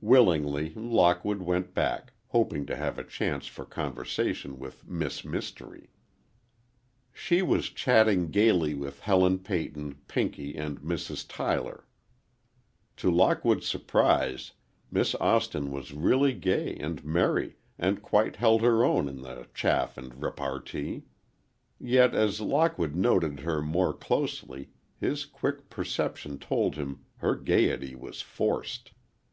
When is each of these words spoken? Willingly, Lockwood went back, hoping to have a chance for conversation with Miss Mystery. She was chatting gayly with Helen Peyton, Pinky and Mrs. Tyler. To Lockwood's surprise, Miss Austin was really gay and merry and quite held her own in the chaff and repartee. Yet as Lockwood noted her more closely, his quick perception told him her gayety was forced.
Willingly, 0.00 0.72
Lockwood 0.76 1.42
went 1.42 1.74
back, 1.74 2.12
hoping 2.28 2.66
to 2.66 2.76
have 2.76 2.98
a 2.98 3.02
chance 3.04 3.48
for 3.48 3.64
conversation 3.64 4.60
with 4.60 4.86
Miss 4.88 5.24
Mystery. 5.24 5.90
She 7.12 7.42
was 7.42 7.68
chatting 7.68 8.30
gayly 8.30 8.74
with 8.74 9.00
Helen 9.00 9.40
Peyton, 9.40 9.96
Pinky 10.06 10.56
and 10.56 10.80
Mrs. 10.82 11.26
Tyler. 11.28 11.84
To 12.98 13.10
Lockwood's 13.10 13.66
surprise, 13.66 14.52
Miss 14.88 15.16
Austin 15.16 15.72
was 15.72 15.92
really 15.92 16.32
gay 16.32 16.76
and 16.76 17.04
merry 17.04 17.56
and 17.76 18.00
quite 18.02 18.36
held 18.36 18.60
her 18.62 18.84
own 18.84 19.08
in 19.08 19.22
the 19.22 19.48
chaff 19.52 19.98
and 19.98 20.22
repartee. 20.22 21.06
Yet 21.80 22.14
as 22.14 22.40
Lockwood 22.40 22.94
noted 22.94 23.40
her 23.40 23.60
more 23.60 23.92
closely, 23.92 24.68
his 25.00 25.26
quick 25.26 25.68
perception 25.68 26.38
told 26.38 26.76
him 26.76 27.00
her 27.16 27.34
gayety 27.34 27.96
was 27.96 28.20
forced. 28.22 28.92